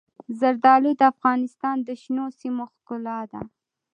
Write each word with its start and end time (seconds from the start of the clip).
زردالو 0.39 0.91
د 0.99 1.01
افغانستان 1.13 1.77
د 1.83 1.89
شنو 2.01 2.25
سیمو 2.39 2.63
ښکلا 2.73 3.19
ده. 3.31 3.41